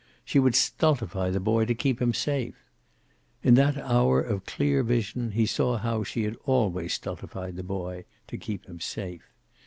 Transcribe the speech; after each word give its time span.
She 0.25 0.39
would 0.39 0.55
stultify 0.55 1.29
the 1.29 1.39
boy 1.39 1.65
to 1.65 1.75
keep 1.75 2.01
him 2.01 2.11
safe. 2.11 2.55
In 3.43 3.53
that 3.53 3.77
hour 3.77 4.19
of 4.19 4.47
clear 4.47 4.81
vision 4.81 5.29
he 5.33 5.45
saw 5.45 5.77
how 5.77 6.03
she 6.03 6.23
had 6.23 6.37
always 6.45 6.95
stultified 6.95 7.55
the 7.55 7.61
boy, 7.61 8.05
to 8.25 8.35
keep 8.39 8.65
him 8.65 8.79
safe. 8.79 9.31